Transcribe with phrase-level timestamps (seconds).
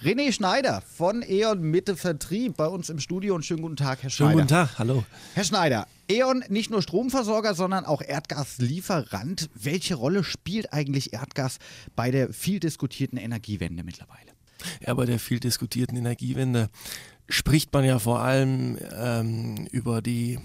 [0.00, 4.10] René Schneider von E.ON Mitte Vertrieb bei uns im Studio und schönen guten Tag, Herr
[4.10, 4.30] Schneider.
[4.30, 5.04] Schönen guten Tag, hallo.
[5.34, 9.50] Herr Schneider, E.ON nicht nur Stromversorger, sondern auch Erdgaslieferant.
[9.54, 11.58] Welche Rolle spielt eigentlich Erdgas
[11.96, 14.30] bei der viel diskutierten Energiewende mittlerweile?
[14.86, 16.70] Ja, bei der viel diskutierten Energiewende
[17.28, 20.38] spricht man ja vor allem ähm, über die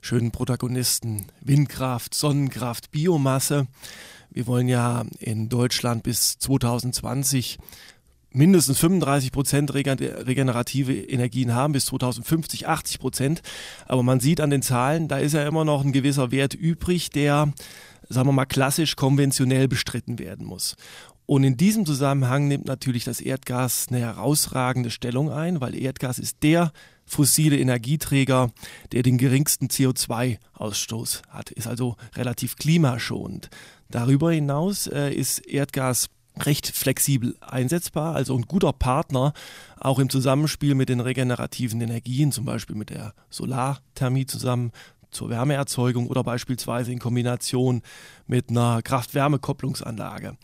[0.00, 3.66] schönen Protagonisten Windkraft, Sonnenkraft, Biomasse.
[4.30, 7.58] Wir wollen ja in Deutschland bis 2020
[8.34, 13.42] mindestens 35 Prozent regenerative Energien haben, bis 2050 80 Prozent.
[13.86, 17.10] Aber man sieht an den Zahlen, da ist ja immer noch ein gewisser Wert übrig,
[17.10, 17.52] der,
[18.08, 20.76] sagen wir mal, klassisch konventionell bestritten werden muss.
[21.26, 26.42] Und in diesem Zusammenhang nimmt natürlich das Erdgas eine herausragende Stellung ein, weil Erdgas ist
[26.42, 26.70] der
[27.06, 28.50] fossile Energieträger,
[28.92, 33.48] der den geringsten CO2-Ausstoß hat, ist also relativ klimaschonend.
[33.90, 39.32] Darüber hinaus äh, ist Erdgas recht flexibel einsetzbar, also ein guter Partner,
[39.78, 44.72] auch im Zusammenspiel mit den regenerativen Energien, zum Beispiel mit der Solarthermie zusammen
[45.10, 47.82] zur Wärmeerzeugung oder beispielsweise in Kombination
[48.26, 50.36] mit einer Kraft-Wärme-Kopplungsanlage.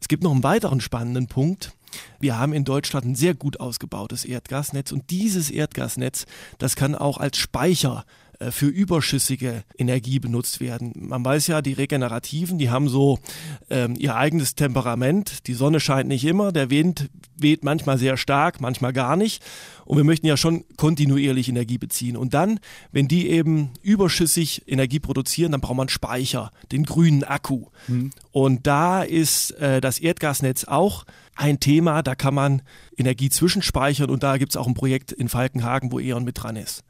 [0.00, 1.72] Es gibt noch einen weiteren spannenden Punkt.
[2.20, 6.26] Wir haben in Deutschland ein sehr gut ausgebautes Erdgasnetz und dieses Erdgasnetz,
[6.58, 8.04] das kann auch als Speicher
[8.50, 10.92] für überschüssige Energie benutzt werden.
[10.96, 13.18] Man weiß ja, die Regenerativen, die haben so
[13.68, 15.46] ähm, ihr eigenes Temperament.
[15.46, 19.42] Die Sonne scheint nicht immer, der Wind weht manchmal sehr stark, manchmal gar nicht.
[19.90, 22.16] Und wir möchten ja schon kontinuierlich Energie beziehen.
[22.16, 22.60] Und dann,
[22.92, 27.66] wenn die eben überschüssig Energie produzieren, dann braucht man Speicher, den grünen Akku.
[27.88, 28.12] Mhm.
[28.30, 32.04] Und da ist äh, das Erdgasnetz auch ein Thema.
[32.04, 32.62] Da kann man
[32.96, 36.54] Energie zwischenspeichern und da gibt es auch ein Projekt in Falkenhagen, wo E.ON mit dran
[36.54, 36.84] ist.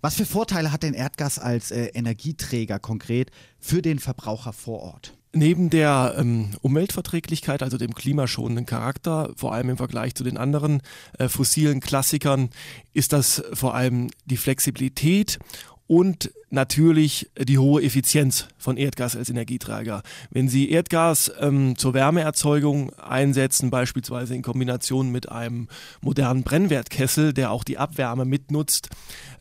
[0.00, 5.14] Was für Vorteile hat denn Erdgas als äh, Energieträger konkret für den Verbraucher vor Ort?
[5.36, 10.80] Neben der ähm, Umweltverträglichkeit, also dem klimaschonenden Charakter, vor allem im Vergleich zu den anderen
[11.18, 12.48] äh, fossilen Klassikern,
[12.94, 15.38] ist das vor allem die Flexibilität
[15.86, 20.02] und natürlich die hohe Effizienz von Erdgas als Energieträger.
[20.30, 25.68] Wenn Sie Erdgas ähm, zur Wärmeerzeugung einsetzen, beispielsweise in Kombination mit einem
[26.00, 28.88] modernen Brennwertkessel, der auch die Abwärme mitnutzt,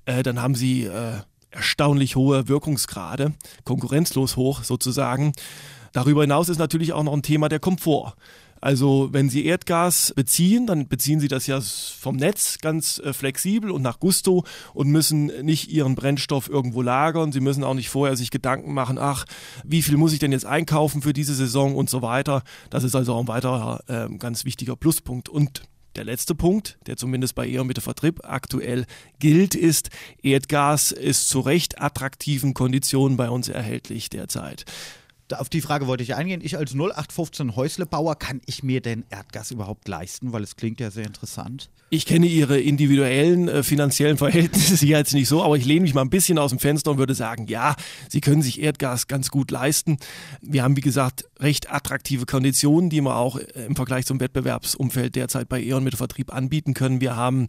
[0.03, 1.21] äh, dann haben Sie äh,
[1.51, 3.31] erstaunlich hohe Wirkungsgrade,
[3.63, 5.31] konkurrenzlos hoch sozusagen.
[5.95, 8.15] Darüber hinaus ist natürlich auch noch ein Thema der Komfort.
[8.59, 13.71] Also wenn Sie Erdgas beziehen, dann beziehen Sie das ja vom Netz ganz äh, flexibel
[13.71, 17.31] und nach Gusto und müssen nicht Ihren Brennstoff irgendwo lagern.
[17.31, 19.23] Sie müssen auch nicht vorher sich Gedanken machen, ach,
[19.63, 22.43] wie viel muss ich denn jetzt einkaufen für diese Saison und so weiter.
[22.69, 25.29] Das ist also auch ein weiterer äh, ganz wichtiger Pluspunkt.
[25.29, 25.61] Und
[25.95, 28.85] der letzte Punkt, der zumindest bei E.ON mit Vertrieb aktuell
[29.19, 29.91] gilt, ist,
[30.21, 34.65] Erdgas ist zu recht attraktiven Konditionen bei uns erhältlich derzeit
[35.33, 36.41] auf die Frage wollte ich eingehen.
[36.43, 40.33] Ich als 0815 Häuslebauer, kann ich mir denn Erdgas überhaupt leisten?
[40.33, 41.69] Weil es klingt ja sehr interessant.
[41.89, 46.01] Ich kenne Ihre individuellen äh, finanziellen Verhältnisse jetzt nicht so, aber ich lehne mich mal
[46.01, 47.75] ein bisschen aus dem Fenster und würde sagen, ja,
[48.09, 49.97] Sie können sich Erdgas ganz gut leisten.
[50.41, 55.15] Wir haben, wie gesagt, recht attraktive Konditionen, die wir auch äh, im Vergleich zum Wettbewerbsumfeld
[55.15, 57.01] derzeit bei E.ON mit Vertrieb anbieten können.
[57.01, 57.47] Wir haben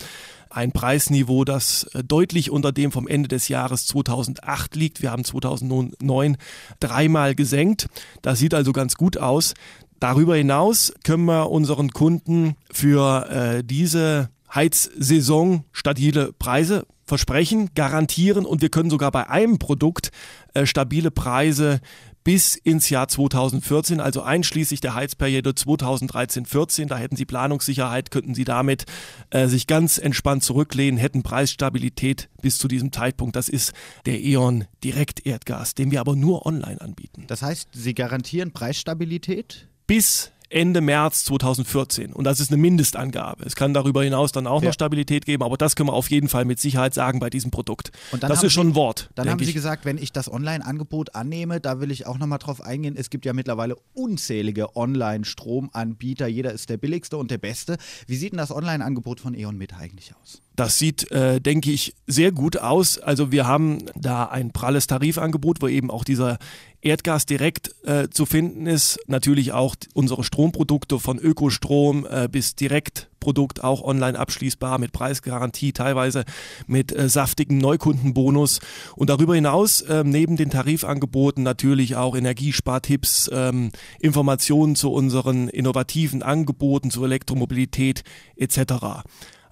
[0.51, 5.03] ein Preisniveau, das äh, deutlich unter dem vom Ende des Jahres 2008 liegt.
[5.03, 6.37] Wir haben 2009
[6.81, 7.87] dreimal gesenkt.
[8.23, 9.55] Das sieht also ganz gut aus.
[10.01, 18.63] Darüber hinaus können wir unseren Kunden für äh, diese Heizsaison stabile Preise versprechen, garantieren und
[18.63, 20.11] wir können sogar bei einem Produkt
[20.55, 21.81] äh, stabile Preise
[22.27, 26.87] bis ins Jahr 2014, also einschließlich der Heizperiode 2013-14.
[26.87, 28.85] Da hätten Sie Planungssicherheit, könnten Sie damit
[29.31, 33.37] äh, sich ganz entspannt zurücklehnen, hätten Preisstabilität bis zu diesem Zeitpunkt.
[33.37, 33.75] Das ist
[34.07, 37.27] der E.ON Direkt Erdgas, den wir aber nur online anbieten.
[37.29, 39.69] Das heißt, Sie garantieren Preisstabilität?
[39.87, 42.13] Bis Ende März 2014.
[42.13, 43.45] Und das ist eine Mindestangabe.
[43.45, 44.69] Es kann darüber hinaus dann auch ja.
[44.69, 47.51] noch Stabilität geben, aber das können wir auf jeden Fall mit Sicherheit sagen bei diesem
[47.51, 47.91] Produkt.
[48.21, 49.11] das ist schon ein Wort.
[49.15, 49.55] Dann haben Sie ich.
[49.55, 52.95] gesagt, wenn ich das Online-Angebot annehme, da will ich auch nochmal drauf eingehen.
[52.97, 56.27] Es gibt ja mittlerweile unzählige Online-Stromanbieter.
[56.27, 57.77] Jeder ist der billigste und der beste.
[58.07, 60.43] Wie sieht denn das Online-Angebot von E.ON mit eigentlich aus?
[60.57, 62.99] Das sieht, äh, denke ich, sehr gut aus.
[62.99, 66.39] Also wir haben da ein pralles Tarifangebot, wo eben auch dieser
[66.81, 68.99] Erdgas direkt äh, zu finden ist.
[69.07, 76.25] Natürlich auch unsere Stromprodukte von Ökostrom äh, bis Direktprodukt auch online abschließbar mit Preisgarantie, teilweise
[76.67, 78.61] mit äh, saftigen Neukundenbonus.
[78.95, 86.23] Und darüber hinaus ähm, neben den Tarifangeboten natürlich auch Energiespartipps, ähm, Informationen zu unseren innovativen
[86.23, 88.05] Angeboten zur Elektromobilität
[88.37, 89.03] etc.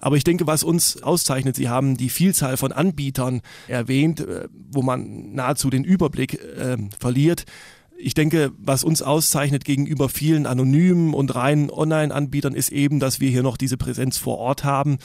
[0.05, 4.83] Aber ich denke, was uns auszeichnet, Sie haben die Vielzahl von Anbietern erwähnt, äh, wo
[4.83, 7.45] man nahezu den Überblick äh, verliert.
[7.97, 13.29] Ich denke, was uns auszeichnet gegenüber vielen anonymen und reinen Online-Anbietern ist eben, dass wir
[13.29, 14.97] hier noch diese Präsenz vor Ort haben.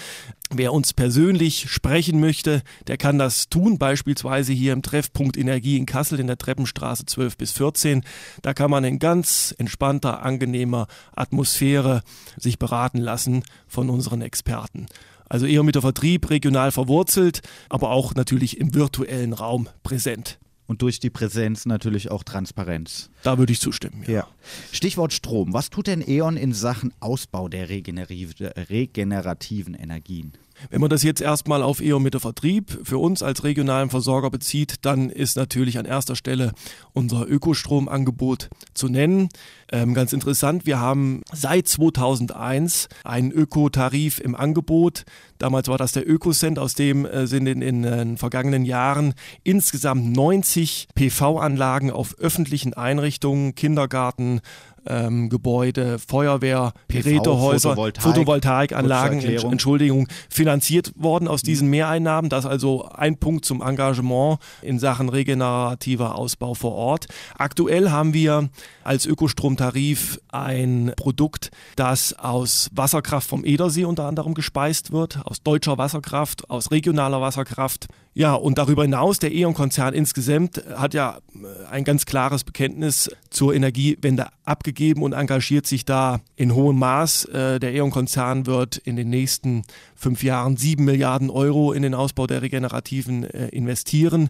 [0.52, 5.86] Wer uns persönlich sprechen möchte, der kann das tun, beispielsweise hier im Treffpunkt Energie in
[5.86, 8.02] Kassel in der Treppenstraße 12 bis 14.
[8.42, 12.02] Da kann man in ganz entspannter, angenehmer Atmosphäre
[12.36, 14.86] sich beraten lassen von unseren Experten.
[15.28, 20.40] Also eher mit der Vertrieb regional verwurzelt, aber auch natürlich im virtuellen Raum präsent
[20.70, 23.10] und durch die Präsenz natürlich auch Transparenz.
[23.24, 24.04] Da würde ich zustimmen.
[24.06, 24.12] Ja.
[24.12, 24.28] ja.
[24.70, 25.52] Stichwort Strom.
[25.52, 30.32] Was tut denn E.ON in Sachen Ausbau der regenerativen Energien?
[30.68, 34.30] Wenn man das jetzt erstmal auf EO mit der Vertrieb für uns als regionalen Versorger
[34.30, 36.52] bezieht, dann ist natürlich an erster Stelle
[36.92, 39.28] unser Ökostromangebot zu nennen.
[39.72, 45.04] Ähm, ganz interessant, wir haben seit 2001 einen Ökotarif im Angebot.
[45.38, 49.14] Damals war das der Ökocent, aus dem äh, sind in, in den vergangenen Jahren
[49.44, 54.40] insgesamt 90 PV-Anlagen auf öffentlichen Einrichtungen, Kindergarten,
[54.86, 61.70] ähm, Gebäude, Feuerwehr, Gerätehäuser, Photovoltaik, Photovoltaikanlagen, Entschuldigung, finanziert worden aus diesen.
[61.70, 62.28] Mehreinnahmen.
[62.28, 67.06] Das ist also ein Punkt zum Engagement in Sachen regenerativer Ausbau vor Ort.
[67.38, 68.50] Aktuell haben wir
[68.84, 75.78] als Ökostromtarif ein Produkt, das aus Wasserkraft vom Edersee unter anderem gespeist wird, aus deutscher
[75.78, 77.86] Wasserkraft, aus regionaler Wasserkraft.
[78.12, 83.54] Ja, und darüber hinaus, der E.ON-Konzern insgesamt hat ja äh, ein ganz klares Bekenntnis zur
[83.54, 87.26] Energiewende abgegeben und engagiert sich da in hohem Maß.
[87.26, 89.62] Äh, der E.ON-Konzern wird in den nächsten
[89.94, 94.28] fünf Jahren sieben Milliarden Euro in den Ausbau der Regenerativen äh, investieren.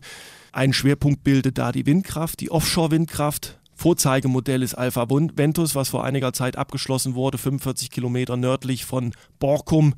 [0.52, 3.58] Ein Schwerpunkt bildet da die Windkraft, die Offshore-Windkraft.
[3.74, 9.94] Vorzeigemodell ist Alpha Ventus, was vor einiger Zeit abgeschlossen wurde, 45 Kilometer nördlich von Borkum.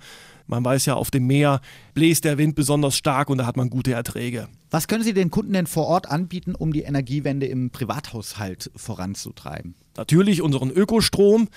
[0.46, 1.60] Man weiß ja, auf dem Meer
[1.94, 4.48] bläst der Wind besonders stark und da hat man gute Erträge.
[4.70, 9.74] Was können Sie den Kunden denn vor Ort anbieten, um die Energiewende im Privathaushalt voranzutreiben?
[9.96, 11.48] Natürlich unseren Ökostrom,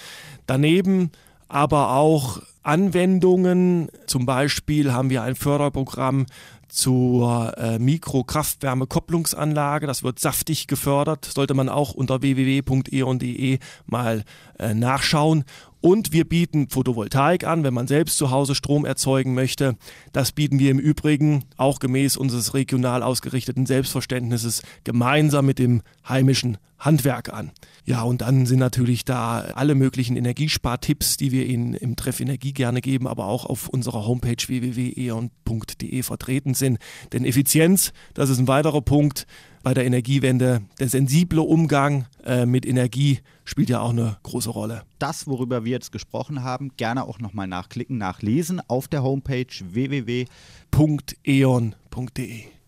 [0.46, 1.12] daneben
[1.48, 3.88] aber auch Anwendungen.
[4.08, 6.26] Zum Beispiel haben wir ein Förderprogramm
[6.68, 9.88] zur äh, Mikrokraftwärmekopplungsanlage.
[9.88, 11.24] Das wird saftig gefördert.
[11.26, 14.26] Sollte man auch unter www.eon.de mal
[14.60, 15.46] äh, nachschauen.
[15.86, 19.78] Und wir bieten Photovoltaik an, wenn man selbst zu Hause Strom erzeugen möchte.
[20.14, 26.58] Das bieten wir im Übrigen auch gemäß unseres regional ausgerichteten Selbstverständnisses gemeinsam mit dem heimischen
[26.80, 27.52] Handwerk an.
[27.86, 32.54] Ja, und dann sind natürlich da alle möglichen Energiespartipps, die wir Ihnen im Treff Energie
[32.54, 36.80] gerne geben, aber auch auf unserer Homepage www.eon.de vertreten sind.
[37.14, 39.28] Denn Effizienz, das ist ein weiterer Punkt
[39.65, 40.62] bei der Energiewende.
[40.79, 44.83] Der sensible Umgang äh, mit Energie spielt ja auch eine große Rolle.
[45.00, 50.35] Das, worüber wir jetzt gesprochen haben, gerne auch nochmal nachklicken, nachlesen auf der Homepage www.eon.de.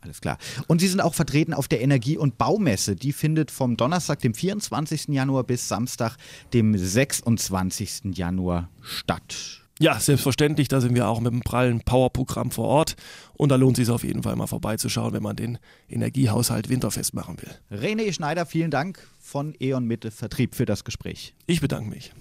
[0.01, 0.39] Alles klar.
[0.65, 2.95] Und Sie sind auch vertreten auf der Energie- und Baumesse.
[2.95, 5.09] Die findet vom Donnerstag, dem 24.
[5.09, 6.17] Januar bis Samstag,
[6.51, 8.17] dem 26.
[8.17, 9.67] Januar statt.
[9.79, 10.68] Ja, selbstverständlich.
[10.68, 12.95] Da sind wir auch mit dem prallen Powerprogramm vor Ort.
[13.33, 17.13] Und da lohnt es sich auf jeden Fall mal vorbeizuschauen, wenn man den Energiehaushalt winterfest
[17.13, 17.79] machen will.
[17.79, 21.35] René Schneider, vielen Dank von E.ON Mitte Vertrieb für das Gespräch.
[21.45, 22.12] Ich bedanke mich.